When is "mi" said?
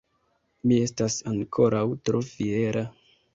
0.71-0.79